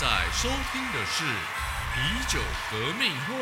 [0.00, 1.24] 在收听的是
[1.92, 2.40] 啤酒
[2.70, 3.34] 革命会。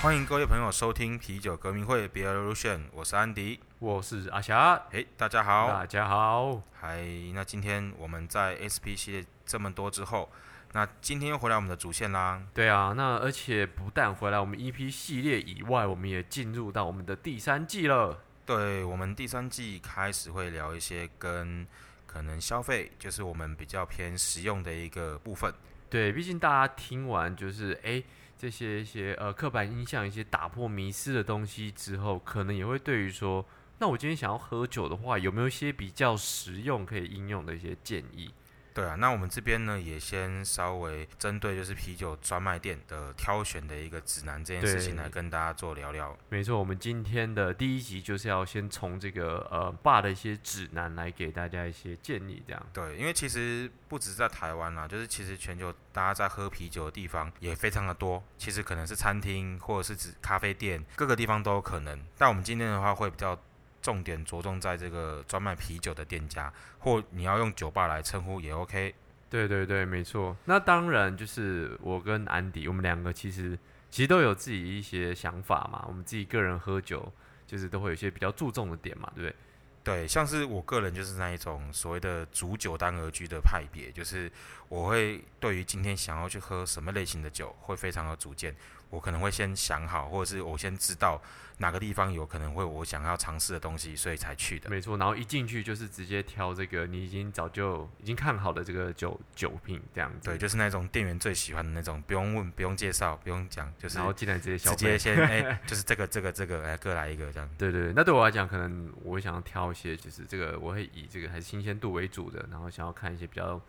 [0.00, 3.58] 欢迎各位朋友收听啤酒革命会 Beer Revolution，我是安迪。
[3.80, 5.66] 我是阿霞，哎，大家好。
[5.66, 6.62] 大家好。
[6.80, 10.30] 嗨，那今天我们在 SP 系列这么多之后，
[10.74, 12.40] 那今天又回来我们的主线啦。
[12.54, 18.20] 对啊，那而且不但回来我们 EP 系列以外，我们也进入到我们的第三季了。
[18.46, 21.66] 对，我们第三季开始会聊一些跟
[22.14, 25.52] 可能消费，就是我们比较偏实用的一个部分。
[25.90, 28.00] 对，毕竟大家听完就是哎。
[28.36, 33.42] 这些一些呃刻板印象、一些打破迷思的东西之后，可能也会对于说，
[33.78, 38.28] 那我今天想要喝酒的话，有没有一些比较实用可以应用的一些建议？
[38.74, 46.18] 对啊，那我们这边呢，也先稍微针对就是啤酒专卖店的挑选的一个指南这件事情来跟大家做聊聊。
[46.28, 52.66] 没错，我们今天的第一集就是要先从这个呃爸的一些指南来给大家一些建议，这样。
[52.72, 58.20] 对，因为其实不止在台湾啦，就是其实全球大家在喝啤酒的地方也非常的多。
[58.36, 62.04] 其实可能是餐厅或者是指咖啡店，各个地方都有可能。
[62.18, 63.38] 但我们今天的话会比较。
[63.84, 68.94] 重点着重在这个专卖啤酒的店家，或你要用酒吧来称呼也 OK。
[69.28, 70.34] 对对对，没错。
[70.46, 73.58] 那当然就是我跟安迪，我们两个其实
[73.90, 75.84] 其实都有自己一些想法嘛。
[75.86, 77.12] 我们自己个人喝酒，
[77.46, 79.36] 就是都会有一些比较注重的点嘛，对不对？
[79.84, 84.32] 对，像是我个人就是那一种所谓的煮酒当而居的派别，就是
[84.74, 88.52] 我会对于今天想要去喝什么类型的酒，会非常有主见。
[88.90, 91.20] 我可能会先想好，或者是我先知道
[91.58, 94.68] 哪个地方有可能会我想要尝试的东西，所以才去的。
[94.68, 100.28] 没错，然后一进去就是直接挑这个你已经早就已经看好的这个酒酒品，这样子。
[100.28, 107.48] 对，就是那种店员最喜欢的那种，不用问，不用介绍，不用讲，就是然后进来直接直接先 哎，就是这个这个这个哎各来一个这样。
[107.56, 113.60] 对对，那对我来讲，可能我会想要挑一些，就是这个我会以这个还是新鲜度为主的，然后想要看一些比较。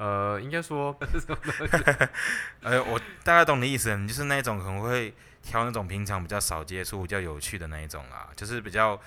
[0.00, 0.96] 呃，应该说
[2.64, 5.12] 呃，我大概懂你的意思，你就是那种可能会
[5.42, 8.98] 挑那种平常比较少接触、比较有趣的那一种啦，就是比较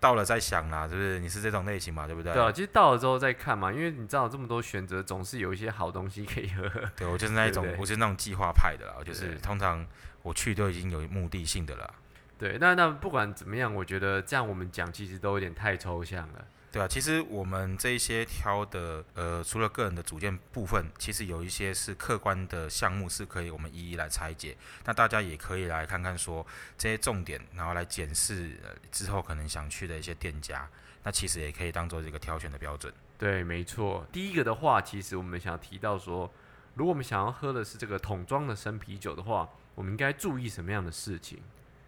[0.00, 1.20] 到了再想啦，是不是？
[1.20, 2.32] 你是这种类型嘛，对不对？
[2.32, 6.68] 对啊，其实到了之后再看嘛，因为你知道这么多选择，总是有一些好东西可以喝。
[6.96, 9.86] 对 我就是那一种，我是那种计划派的啦，就是通常
[10.22, 11.94] 我去都已经有目的性的了。
[12.36, 16.44] 对，那那不管怎么样，我觉得这样我们讲其实都有点太抽象了。
[16.72, 24.56] 对啊，其实我们这一些挑的，呃，除了个人的组件部分，其实有一些是客观的项目是可以我们一一来拆解。
[24.84, 26.46] 那大家也可以来看看说
[26.78, 28.56] 这些重点，然后来检视
[28.92, 30.68] 之后可能想去的一些店家，
[31.02, 32.92] 那其实也可以当做这个挑选的标准。
[33.18, 34.06] 对，没错。
[34.12, 36.32] 第一个的话，其实我们想提到说，
[36.74, 41.42] 如果我们想要喝的是这个桶装的生啤酒的话，我们应该注意什么样的事情？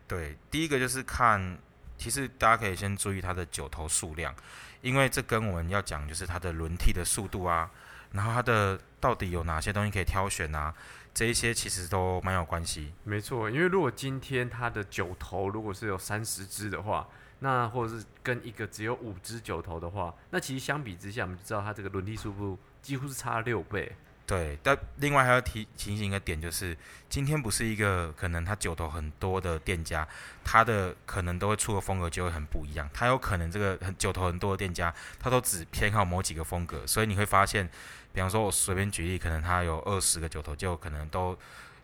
[0.08, 1.56] 对，第一个就是看，
[2.02, 4.34] 其实大家可以先注意它的酒头数量。
[4.80, 7.70] 因为这跟我们要讲就是它的轮替的速度啊，
[8.10, 10.74] 然后它的到底有哪些东西可以挑选啊，
[11.14, 12.92] 这一些其实都蛮有关系。
[13.04, 17.06] 没错，因为如果今天它的酒头如果是有三十只的话，
[17.38, 23.94] 那或者是跟一个只有五只酒头的话，那其实相比之下，我们就知道它这个轮替速度几乎是差六倍。
[24.24, 26.74] 对，但另外还要提提醒一个点，就是
[27.08, 30.06] 今天不是一个可能他酒头很多的店家，
[30.44, 32.88] 他的可能都会出的风格就会很不一样。
[32.94, 37.68] 他有可能这个很酒头很多的店家，他都只偏好某几个风格，所以你会发现，
[38.14, 41.36] 比方说我随便举例，可能他有二十个酒头，就可能都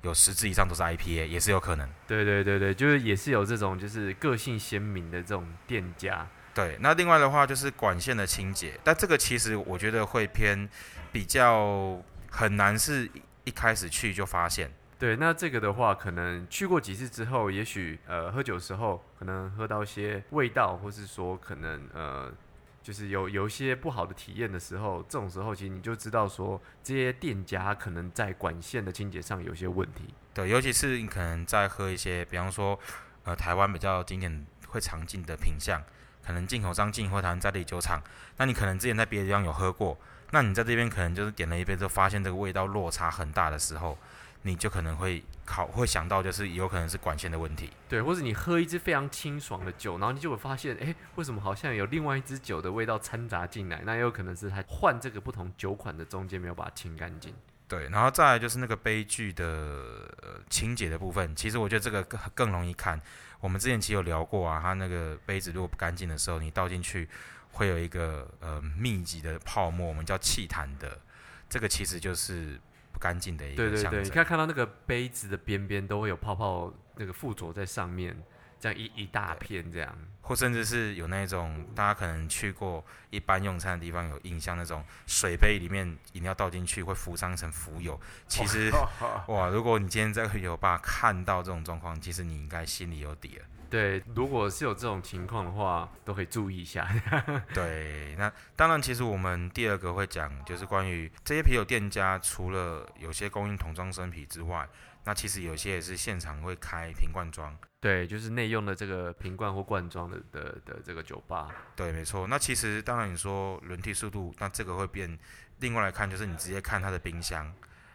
[0.03, 1.87] 有十支以上都是 IPA，也是有可能。
[2.07, 6.27] 对对对对，就是也是有这种就是个性鲜明的这种店家。
[6.55, 10.67] 对，那另外的话就是管线的清洁，但这个其实我觉得会偏
[11.13, 12.01] 比较。
[12.31, 13.11] 很难是
[13.45, 14.71] 一开始去就发现。
[14.99, 22.33] 对，那这个的话，可能去过几次之后，也许呃喝酒时候可能喝到一些味道，或是说可能呃
[22.83, 30.13] 就是有有一些不好的体验的时候，这种时候其实你就知道说这些店家可能在管线的清洁上有些问题。
[30.35, 32.77] 对，尤其是你可能在喝一些，比方说
[33.23, 35.81] 呃台湾比较经典会常进的品相，
[36.27, 38.03] 可能进口商进或台湾在地酒厂，
[38.37, 39.97] 那你可能之前在别的地方有喝过。
[40.31, 43.97] 那你在这边可能就是点了一杯之后，发现这个味道落差很大的时候，
[44.43, 47.71] 你就可能会考会想到，就是有可能是管线的问题。
[47.89, 53.83] 对，或者你喝一支非常清爽的酒，然后你就会发现，哎，为什么好像有另外一支酒的味道掺杂进来？
[53.87, 57.35] 那也有可能是它换这个不同酒款的中间没有把它清干净。
[57.67, 59.45] 对，然后再来就是那个杯具的
[60.23, 63.01] 呃清洁的部分，其实我觉得这个更更容易看。
[63.41, 67.09] 我们之前其实有聊过啊，它那个杯子如果不干净的时候，你倒进去。
[67.59, 70.97] 会有一个呃密集的泡沫，我们叫气痰的，
[71.49, 72.57] 这个其实就是
[72.93, 74.05] 不干净的一个象征。
[74.05, 78.17] 你可以看到那个杯子的边边都会有泡泡，那个附着在上面，
[78.61, 79.93] 这样一一大片这样。
[80.23, 88.01] 或甚至是有那种大家可能去过一般用餐的地方有印象，那种水杯里面饮料倒进去会浮上一层浮油。
[88.29, 88.71] 其实
[89.27, 93.45] 哇，如果你今天在酒吧看到这种状况，其实你应该心里有底了。
[93.71, 96.89] 对，如果是有这种情况的话，都可以注意一下。
[97.53, 104.67] 对，那当然，其实我们第二个会讲，就是关于这些啤酒店家，除了有些供应桶装生啤之外，
[105.05, 107.55] 那其实有些也是现场会开瓶罐装。
[107.81, 111.49] 对，就是内用的这个瓶罐或罐装的的的这个酒吧。
[111.77, 112.27] 对，没错。
[112.27, 115.19] 那其实当然你说轮替速度，那这个会变。
[115.61, 117.53] 另外来看，就是你直接看它的冰箱，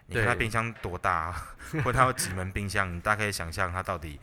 [0.07, 1.31] 你看它冰箱多大，
[1.83, 4.19] 或它有几门冰箱，你大概可以想象它到底。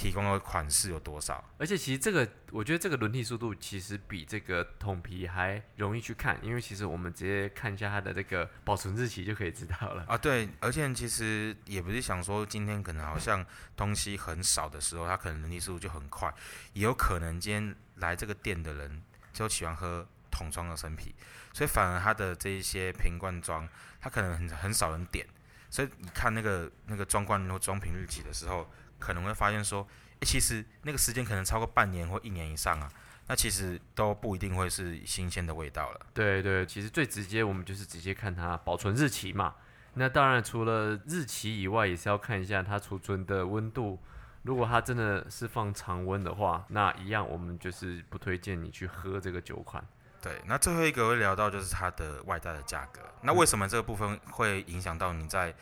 [0.00, 1.44] 提供的款式有多少？
[1.58, 10.02] 而且其实这个，我觉得这个轮替速度其实比这个桶皮还容易去看，因为其实我们直接看一下它的这个保存日期就可以知道了。
[10.08, 13.44] 啊，对，而且其实也不是想说今天可能好像
[13.76, 16.32] 东西很少的时候，它可能轮替速度就很快，
[16.72, 19.02] 也有可能今天来这个店的人
[19.34, 21.14] 就喜欢喝桶装的生啤，
[21.52, 23.68] 所以反而它的这一些瓶罐装，
[24.00, 25.26] 它可能很很少人点，
[25.68, 28.66] 所以你看那个那个装罐或装瓶日期的时候。
[29.00, 29.84] 可能会发现说，
[30.20, 32.88] 诶，其实那个时间可能超过半年或一年以上啊，
[33.26, 36.00] 那其实都不一定会是新鲜的味道了。
[36.14, 39.54] 对对，其实最直接我们就是直接看它保存日期嘛。
[39.94, 43.98] 那当然除了日期以外，也是要看一下它储存的温度。
[44.42, 49.84] 如果它真的是放常温的话，那一样我们就是不推荐你去喝这个酒款。
[50.22, 53.00] 对，那最后一个会聊到就是它的外带的价格。
[53.22, 55.54] 那为什么这个部分会影响到你在？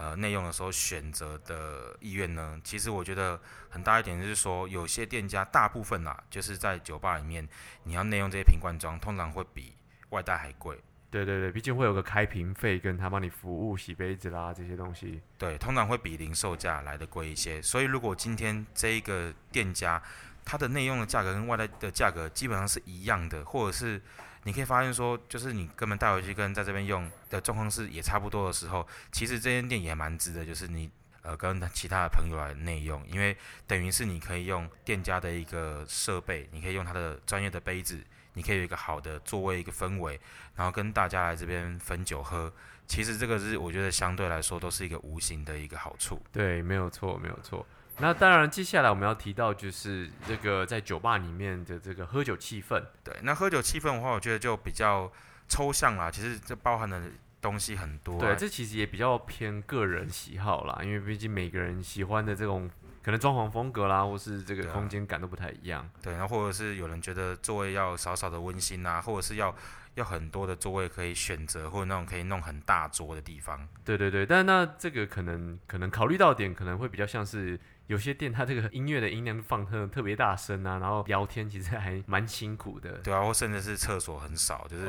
[0.00, 2.56] 呃，内用的时候选择的意愿呢？
[2.62, 7.48] 其实我觉得很大一点就是说，有些店家大部分啦，就是在酒吧里面，
[7.82, 9.74] 你要内用这些瓶罐装，通常会比
[10.10, 10.78] 外带还贵。
[11.10, 15.20] 对对对，毕竟会有个开瓶费，跟他帮你服务洗杯子啦这些东西。
[15.36, 17.60] 对，通常会比零售价来的贵一些。
[17.60, 20.00] 所以如果今天这一个店家，
[20.44, 24.00] 它的内用的价格跟外带的价格基本上是一样的，或者是。
[24.44, 30.90] 你可以发现说，就是你根本带回去跟在这边用的状况是也差不多的时候，其实这间店也蛮值得，就是你
[31.22, 33.36] 呃跟其他的朋友来内用，因为
[33.66, 38.02] 等于是你可以用店家的一个设备，你可以用他的专业的杯子，
[38.34, 40.18] 你可以有一个好的座位一个氛围，
[40.54, 42.52] 然后跟大家来这边分酒喝，
[42.86, 46.22] 其实这个是我觉得相对来说都是一个无形的一个好处。
[46.32, 47.66] 对，没有错，没有错。
[48.00, 52.80] 那当然，接下来我们要提到就是这个在酒吧里面的这个喝酒气氛。
[53.02, 55.10] 对，那喝酒气氛的话，我觉得就比较
[55.48, 56.08] 抽象啦。
[56.08, 57.02] 其实这包含的
[57.40, 58.20] 东西很多。
[58.20, 62.70] 对，这其实也比较偏个人喜好啦，因为毕竟每个人喜欢的这种
[63.02, 65.90] 可能装潢风格啦，或是这个空间感都不太一样。
[66.00, 69.52] 对，然后或者是有人觉得座位要少少的温馨啊，或者是要
[69.94, 73.66] 要很多的座位可以选择，或者那种可以弄很大桌的地方。
[73.84, 77.58] 对对对，但那这个可能可能考虑到点，可能会比较像是。
[77.88, 82.92] 有些店它这个音乐的音量放特特别大声啊，然后聊天其实还蛮辛苦的。
[82.98, 84.84] 对啊，或甚至是厕所很少，就是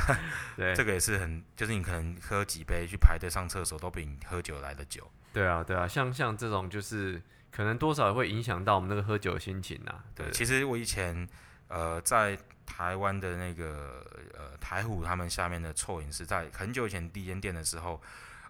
[0.54, 5.10] 对，这个也是很，就是你可能喝几杯去排队上厕所都比你喝酒来的久。
[5.32, 7.20] 对啊，对啊，像像这种就是
[7.50, 10.04] 可能多少会影响到我们那个喝酒的心情啊。
[10.14, 11.26] 对，其实我以前
[11.68, 14.04] 呃在台湾的那个
[14.34, 18.02] 呃台虎他们下面的臭饮是在很久以前第一间店的时候。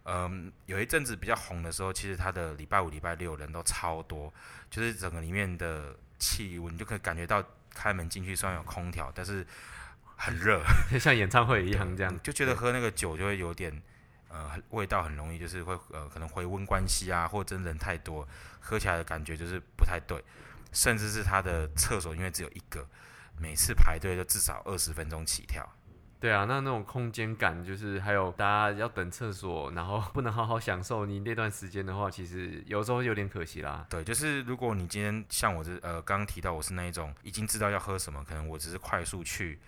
[0.04, 4.32] 嗯，有一阵子比较红的时候，其实它的礼拜五、礼拜六人都超多，
[4.70, 9.46] 就是整个里面的气温，你就可以感觉到开门进去虽然有空调，但是
[10.16, 10.62] 很热，
[11.00, 13.82] 像演唱会一样这样，就觉得喝那个酒就会有点
[14.28, 18.28] 呃味道很容易就是会呃可能回温关系啊，或真人太多，
[18.61, 20.23] 喝起来的感觉就是不太对，
[20.70, 22.87] 甚至是他的厕所因为只有一个，
[23.38, 25.66] 每次排队都至少二十分钟起跳。
[26.25, 33.85] 对啊，那那种空间感，就是还有大家要等厕所，然后 不能好好享受你那段时间的话，其实有时候有点可惜啦。
[33.90, 39.61] 对，就是如果你今天像我这呃刚刚提到我是那一种已经知道要喝什么，可能我只是快速去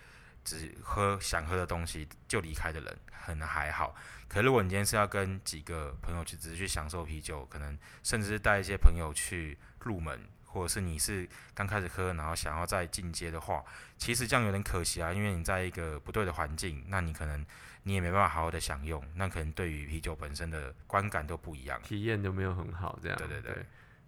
[0.43, 3.93] 只喝想喝的东西就离开的人，可能还好。
[4.27, 10.19] 可如果你今天是要跟几个朋友去只是去享受啤酒，可能甚至是带一些朋友去入门。
[10.57, 13.63] 或者是你是刚开始喝，然后想要再进阶的话，
[13.97, 17.45] 其实这样有点可惜啊，因为你在一个不对的环境，那你可能
[17.83, 23.17] 你也没办法好好的享用，那可能对于啤酒本身的观感都不一样，体验都没有很好，这样。
[23.17, 23.65] 对对对。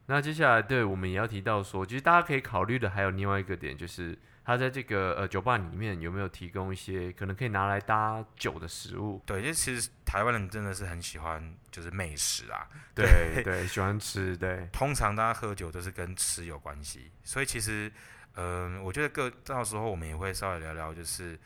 [0.07, 9.21] 那接下来，对我们也要提到说，其实大家可以考虑的还有另外一个点，就是它在这个呃酒吧里面有没有提供一些可能可以拿来搭酒的食物？
[9.25, 14.67] 对，因为其实台湾人真的是很喜欢就是美食啊，对对，喜欢吃，对。
[14.71, 17.91] 通常大家喝酒都是跟吃有关系，所以其实，
[18.35, 21.37] 嗯，我觉得各到时候我们也会稍微聊聊，就是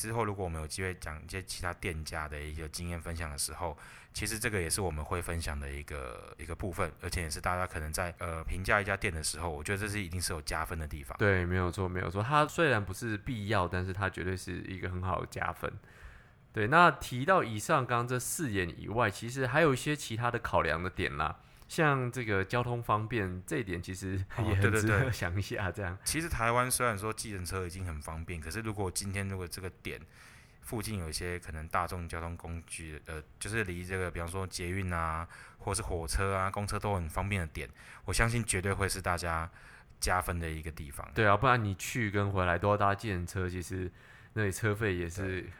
[0.00, 3.76] 之后如果我们有机会讲一些其他店家的一个经验分享的时候，
[4.14, 11.18] 其实这个也是我们会分享的一个一个部分，而且也是大家可能在呃评价一家店的时候，我觉得这是一定是有加分的地方。
[11.18, 12.22] 对，没有错，没有错。
[12.22, 15.70] 它虽然不是必要，但是它绝对是一个很好的加分。
[16.52, 21.40] 对，那提到以上刚刚这四点以外，其实还有一些其他的考量的点啦。
[21.70, 25.70] 像这个交通方便这一点，其实 也很值得想一下。
[25.70, 30.00] 这样，其实台湾虽然说计程车已经很方便，可是如果今天如果这个点
[30.62, 37.68] 附近有一些可能大众交通工具，呃，就是离这个比方说捷运啊，或是火车啊、公车都很方便的点，
[38.04, 39.48] 我相信绝对会是大家
[40.00, 41.08] 加分的一个地方。
[41.14, 43.88] 对啊，不然你去跟回来都要搭计程车，其实
[44.32, 45.48] 那里车费也是。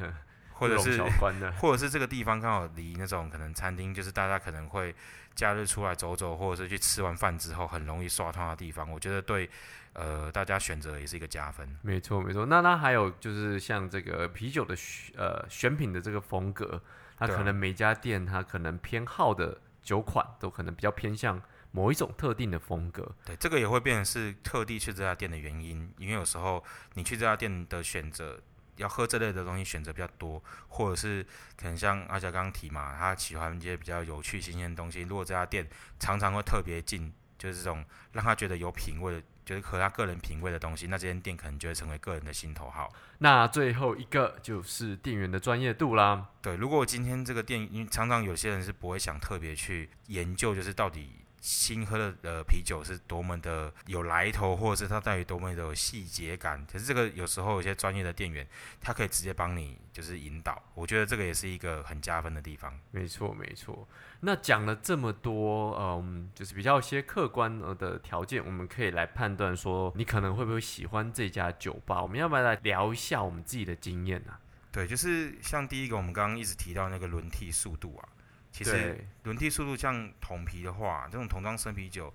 [0.60, 1.02] 或者是，
[1.58, 4.94] 或者是这个地方刚好离那种可能餐厅，就是大家可能会
[5.34, 9.48] 假日出来走走，或者是去吃完饭之后很容易刷通的地方，我觉得对，
[9.94, 11.74] 呃，大家选择也是一个加分。
[11.80, 12.44] 没错，没错。
[12.44, 14.76] 那那还有就是像这个啤酒的
[15.16, 16.82] 呃选品的这个风格，
[17.16, 21.40] 它可能每家店它可能偏好的酒款都可能比较偏向
[21.70, 23.10] 某一种特定的风格。
[23.24, 26.62] 对，这个也会变成是特地去这家店的原因，因为有时候
[26.92, 28.38] 你去这家店的选择。
[28.80, 31.25] 要喝这类的东西选择比较多，或者是
[31.56, 35.02] 可能像阿佳刚刚提嘛，他喜欢一些比较有趣、新鲜的东西。
[35.02, 35.68] 如果这家店
[35.99, 42.92] 常常会特别近，就是这种让他觉得有品味，就是和他个人品味的东西，那这间店可能就会成为个人的心头好。
[43.18, 46.28] 那最后一个就是店员的专业度啦。
[46.40, 51.16] 对，如果今天这个店，因为常常有些人是不会想特别去研究，就是到底。
[51.40, 56.64] 新喝的呃啤酒是多么的有来头，或者是它带有多么的有细节感。
[56.70, 58.47] 可是这个有时候有些专业的店员，
[58.80, 60.62] 他可以直接帮你就是引导。
[60.75, 62.78] 我觉得这个也是一个很加分的地方。
[62.90, 63.88] 没错，没错。
[64.20, 72.02] 那讲了这么多，嗯，就是比较一些客观的条件，我们可以来判断说你可能会不会喜欢这家酒吧。
[72.02, 74.35] 我们要不要来聊一下我们自己的经验呢？
[74.70, 78.09] 对，就是像第一个，我们刚刚一直提到那个轮替速度啊。
[78.52, 82.12] 其实轮替速度像桶啤的话，这种桶装生啤酒，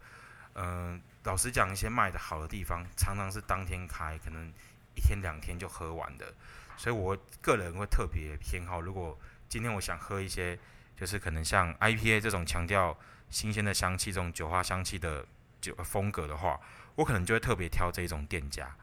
[0.54, 4.52] 嗯，老实讲，一些卖的好的地方，常常是当天开，可能
[4.96, 6.34] 一天两天就喝完的。
[6.78, 10.60] 所以我个人会特别偏好，如果今天我想喝一些，
[10.98, 12.96] 就是可能像 IPA 这种强调
[13.30, 15.26] 新鲜的香气、这种酒花香气的
[15.62, 16.60] 酒风格的话，
[16.96, 18.76] 我可能就会特别挑这种店家，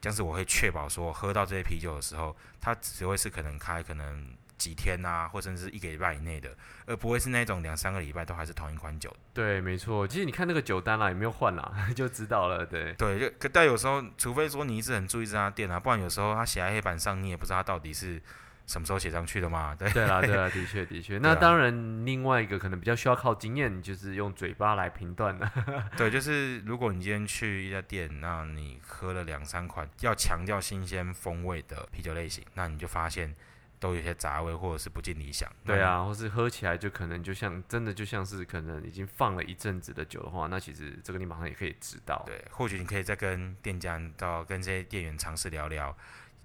[0.00, 4.34] 这样子我会确保说喝到这些啤酒的时候，它只会是可能开可能。
[4.56, 6.50] 几天啊，或甚至是一个礼拜以内的，
[6.86, 9.14] 而不会是那种两三个礼拜都还是同一款酒。
[9.32, 10.06] 对，没错。
[10.06, 12.64] 其实你看那个酒单啦，有没有换啦，就知道了。
[12.64, 18.20] 对，对，就但有时候，除非说你一直很注意这家店啊，不然有时候他写在黑板上，你也不知道他到底是
[18.66, 19.74] 什么时候写上去的嘛。
[19.78, 21.18] 对，对啦，对啦，的确，的确。
[21.22, 25.50] 那当然，另外一个可能比较需要靠经验，就是用嘴巴来评断的。
[25.98, 33.34] 对，就是如果你今天去一家店，那你喝了两三款要强调新鲜风味的啤酒类型，那你就发现。
[33.78, 35.50] 都有些杂味，或者是不尽理想。
[35.64, 42.22] 对啊，或是喝起来就可能就像真的就像是可能已经放了一阵子的酒的话，那其实这个你马上也可以知道。
[42.26, 45.96] 对，或许你可以再跟店家到跟这些店员尝试聊聊。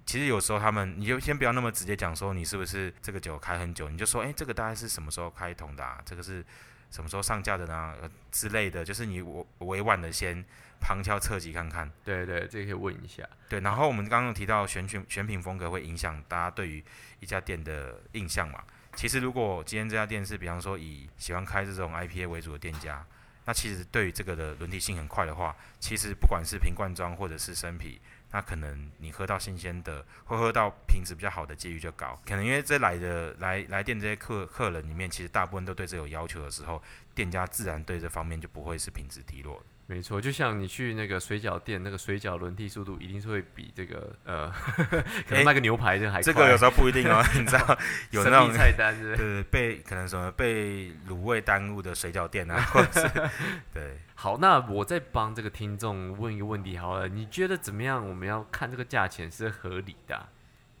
[0.04, 5.98] 其实有时候他们，你就先不要那么直接讲说你是不是这个酒开很久，你就说，哎，这个大概是什么时候开桶的？
[6.04, 6.44] 这个是
[6.92, 7.94] 什么时候上架的呢？
[8.30, 10.44] 之类的，就是你我委婉的先。
[10.84, 13.22] 旁敲侧击看看，对对，这个可以问一下。
[13.48, 16.84] 对，然后我们刚刚提到选品选品风格会影响大家对于
[17.20, 18.64] 一家店的印象嘛？
[18.96, 23.06] 其实如果今天这家店是比方说以喜欢开这种 IPA 为主的店家，
[23.44, 28.00] 那其实对于这个的轮替性很快的话，其实不管是瓶罐装或者是生啤，
[28.32, 32.18] 那可能你喝到新鲜的，会喝到品质比较好的几率就高。
[32.26, 36.82] 可能因为这来的来来店这些客客人里面，其实大部分都对这有要求的时候，
[37.14, 39.62] 店家自然对这方面就不会是品质低落。
[39.86, 44.50] 没错，就像你去那个水饺店，那个水饺轮替速度一定是会比这个呃，
[45.28, 47.78] 可能卖个牛排这还这个有时候不一定哦， 你知道
[48.10, 53.30] 有那种菜单是对被可能什么被卤味耽误的水饺店啊，或者是
[53.74, 53.98] 对。
[54.14, 58.08] 好，那我再帮这个听众问一个问题好了，你觉得怎么样？
[58.08, 60.28] 我们要看这个价钱是合理的。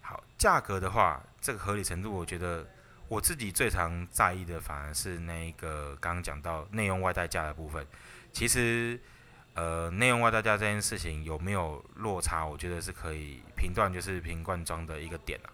[0.00, 2.66] 好，价格的话，这个合理程度，我觉得
[3.12, 7.86] 我自己最常在意的反而是那个刚刚讲到内用外带价的部分。
[8.32, 8.98] 其实，
[9.52, 12.46] 呃，内用外代价这件事情有没有落差？
[12.46, 15.52] 我觉得是可以评断，就是瓶罐装的一个点啊。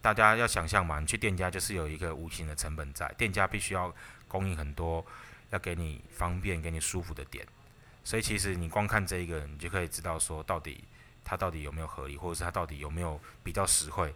[0.00, 3.92] 大家要想象嘛，你去店家就是有一个无形的成本在，店家必须要
[4.28, 5.04] 供应很多，
[5.50, 7.44] 要给你方便、给你舒服的点。
[8.04, 10.84] 所以其实你光看这一个，你就可以知道说，到底
[11.24, 14.14] 它到底有没有合理，或者是它到底有没有比较实惠。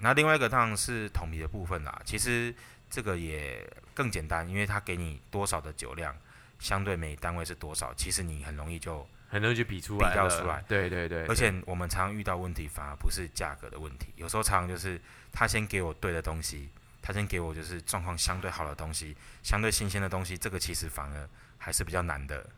[0.00, 2.00] 那另外一个当然是统一的部分啦。
[2.04, 2.54] 其实
[2.90, 6.16] 这个也更简单，因为它给你多少的酒量。
[6.58, 7.92] 相对每单位是多少？
[7.92, 14.98] 其实你很容易就很容易就比出来比较出来对对对，而且我们常常遇到问题，反而不是价格的问题，有时候常常就是
[15.30, 16.70] 他先给我对的东西，
[17.02, 21.28] 他先给我就是状况相对好的东西，相对新鲜的东西，这个其实反而
[21.58, 22.48] 还是比较难的。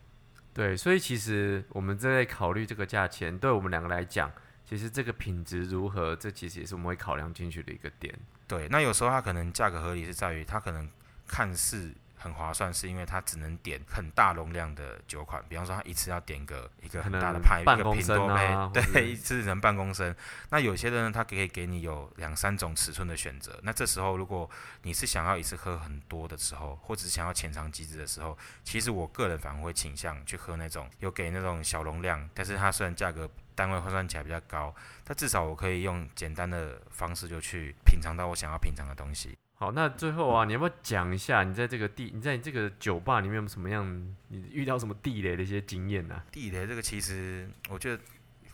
[0.53, 4.31] 对，所以其实我们正在考虑这个价钱，对我们两个来讲，
[4.69, 8.13] 其实这个品质如何，这其实也是我们会考量进去的一个点。
[8.47, 10.87] 对，那有时候它可能价格合理是在于它可能
[11.25, 20.15] 看似很划算，是因为它只能点很大容量的酒款，比方说它一次要点个一个很大的派，一半个公升啊品多杯，对，一次能半公升。
[20.51, 24.47] 那有些人他可以给你有两三种尺寸的选择，那这时候如果
[24.83, 33.27] 你是想要一次喝很多的时候，或者是想要浅尝即止的时候，其实我个人反而会倾向去喝那种有给那种小容量，但是它虽然价格
[33.59, 34.73] 单位换算起来比较高，
[35.03, 39.37] 但至少我可以用简单的方式就去品尝到我想要品尝的东西。
[39.55, 43.85] 好，那最后啊，你要不要讲一下你在这个地，你在这个酒吧里面有什么样，
[44.29, 48.01] 你遇到什么地雷的一些经验呢、地雷这个其实我觉得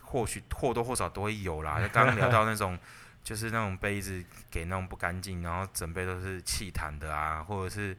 [0.02, 1.80] 或许或多或少都会有啦。
[1.80, 2.76] 就刚刚聊到那种，
[3.22, 7.96] 就是那种杯子给那种不干净，然后整杯都是气弹的啊，或者是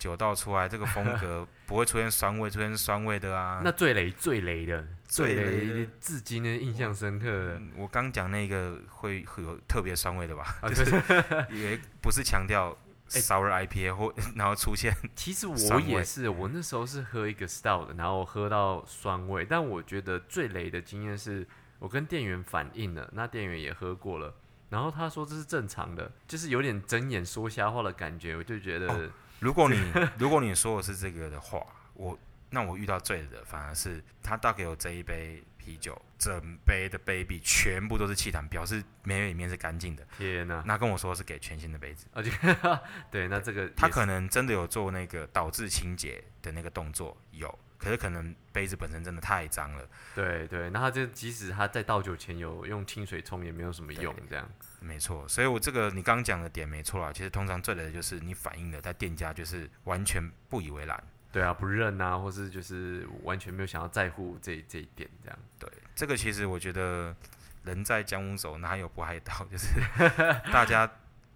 [0.00, 3.60] 酒倒出来这个风格 不会出现酸味，出现酸味的啊。
[3.62, 12.74] 那最雷最雷的，最最雷至今呢印象深刻的嗯我刚讲那个会会有特别酸味的吧，啊，就就是也不是强调
[13.12, 21.46] 哎 sour IPA 或然后出现 其实酸味我也是，我那时候是喝一个 stout，然后喝到酸味，但我觉得最雷的经验是
[21.78, 24.34] 我跟店员反映了，那店员也喝过了，
[24.70, 32.16] 然后他说这是正常的，就是有点睁眼说瞎话的感觉，我就觉得、哦如果你 如果你说的是这个的话，我
[32.50, 40.06] 那我遇到醉的反而是他倒给我这一杯啤酒，整杯的杯壁全部都是气弹，表示杯里面是干净的。
[40.18, 42.30] 天哪、那跟我说是给全新的杯子，而且
[43.10, 54.50] 对，那这个他可能真的有做那个导致清洁的那个动作，有，可是可能杯子本身真的太脏了，对对，那他就即使他在倒酒前有用清水冲，也没有什么用，这样
[54.80, 55.26] 没错。
[55.28, 61.02] 所以我这个你刚刚讲的点没错啦，其实通常最累的就是你反映的，在店家就是完全不以为然。
[61.32, 67.14] 对啊，不认啊，或是就是完全没有想要在乎这这一点，这样对，这个其实我觉得
[67.62, 69.46] 人在江湖走，哪有不害臊？
[69.48, 69.68] 就是
[70.50, 70.90] 大家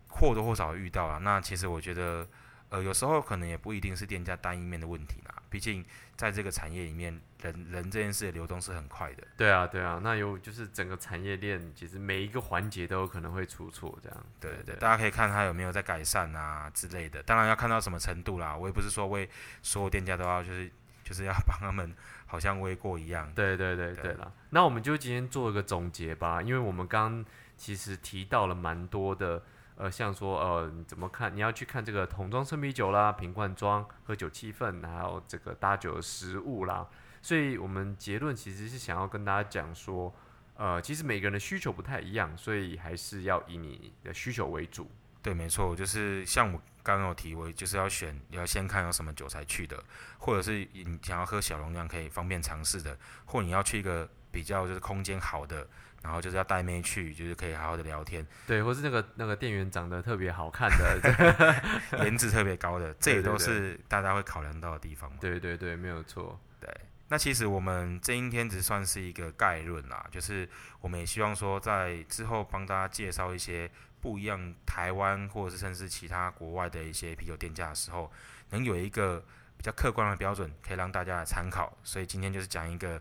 [0.09, 1.19] 或多或少遇到啊。
[1.19, 2.27] 那其实我觉得，
[2.71, 5.43] 呃，有时候可能也不一定是店家单一面的问题啦。
[5.55, 5.85] 毕竟
[6.17, 9.23] 在这个产业里面，人人这件事的流动是很快的。
[9.37, 14.27] 对啊，对啊，那有就是整个产业链，其实每一个环节都有可能会出错，这样。
[14.41, 17.23] 对对，对大家可以看他有没有在改善啊之类的。
[17.23, 18.57] 当然要看到什么程度啦。
[18.57, 19.31] 我也不是说为
[19.63, 20.69] 所有店家都要就是
[21.05, 21.95] 就是要帮他们
[22.27, 23.31] 好像微过一样。
[23.33, 27.25] 对对对对对了，那我们就今天做一个总结吧，因为我们刚刚
[27.57, 29.41] 其实提到了蛮多的，
[29.77, 36.87] 呃，像说呃你怎么看，你要去看这个桶装生啤酒啦、瓶罐装、喝酒气氛，还有这个搭酒的食物啦，
[37.21, 40.15] 所以我们结论其实是想要跟大家讲说，
[40.57, 44.89] 呃，其实每个人的需求不太一样，所以还是要以你的需求为主。
[45.21, 49.83] 对，没错，就是像我刚刚有提，我就是要选，要先看有什么酒才去的，
[50.19, 55.67] 或者是你想要喝小容量可以方便尝试的，或你要去一个比较就是空间好的，
[56.05, 61.59] 然后就是要带妹去，就是可以好好的聊天，对，或是那个那个店员长得特别好看的，
[62.05, 65.17] 颜值特别高的，这也都是大家会考量到的地方嘛。
[65.19, 66.39] 对对对，没有错。
[66.61, 66.71] 对
[67.09, 70.47] 那其实我们这一天只算是一个概论啦，就是
[70.81, 73.71] 我们也希望说在之后帮大家介绍一些
[74.03, 78.13] 不一样台湾或者是甚至其他国外的一些啤酒店家的时候，
[78.51, 79.25] 能有一个
[79.57, 81.75] 比较客观的标准，可以让大家来参考。
[81.83, 83.01] 所以今天就是讲一个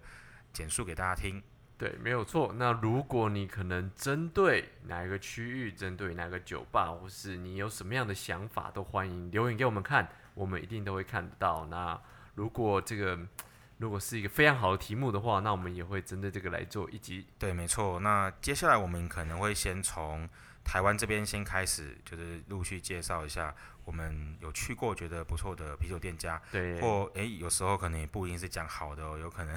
[0.54, 1.44] 简述给大家听。
[1.78, 2.54] 对，没有错。
[2.58, 11.66] 那如果你可能针对哪一个区域，针对哪个酒吧，或是你有什么样的想法，都欢迎留言给我们看，我们一定都会看得到。
[11.66, 12.00] 那
[12.36, 13.20] 如果这个
[13.80, 17.26] 如果是一个非常好的题目的话，那我们也会针对这个来做一集。
[17.38, 18.00] 对，没错。
[18.00, 20.30] 那接下来我们可能会先从
[20.64, 23.54] 台湾这边先开始，就是陆续介绍一下
[23.86, 29.56] 我们有去过觉得不错的啤酒店家，对，或诶有时候可能也不一定是讲好的哦，有可能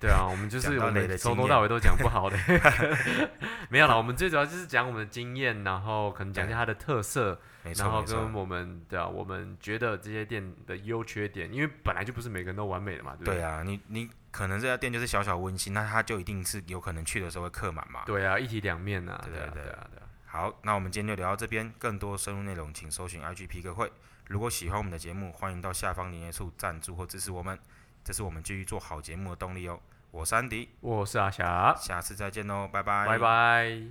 [0.00, 2.36] 对啊，我们 就是我们从头到尾都讲不好的，
[3.70, 7.40] 没有啦，我们最主要就是讲我们的经验，然后可能讲一下它的特色，
[7.76, 8.32] 然后跟。
[8.32, 13.34] 我们对啊，我们觉得这些店的优缺点，因为本来就不是每个人都完美的嘛，对不对？
[13.36, 18.02] 对啊，你你可能这家店就是小小温馨，那它就一定是有可能去的时候会客满嘛。
[18.04, 20.01] 对啊，一体两面呐、对啊，对对对啊，对啊。
[20.32, 23.92] 好，那我们今天就聊到这边，更多深入内容请搜寻 IG 皮革会。
[24.24, 27.58] 如果喜欢我们的节目，欢迎到下方连接处赞助或支持我们，
[28.02, 29.78] 这是我们继续做好节目的动力哦。
[30.10, 33.82] 我是安迪，我是阿霞，下次再见喽，拜拜，拜拜。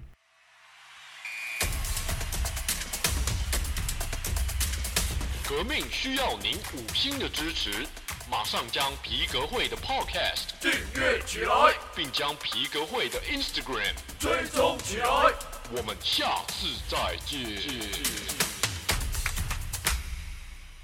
[5.47, 7.85] 革命需要您五星的支持，
[8.27, 15.50] 马上将皮革会的 Podcast 订阅起来，并将皮革会的 Instagram 追踪起来。
[15.73, 17.39] 我们下次再见。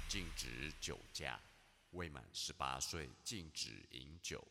[0.08, 1.38] 禁止酒驾，
[1.90, 4.42] 未满十八岁禁止饮酒。